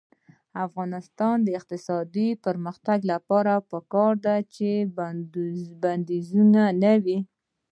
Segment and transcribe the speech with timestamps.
[0.53, 4.69] د افغانستان د اقتصادي پرمختګ لپاره پکار ده چې
[5.83, 7.19] بندیزونه نه وي.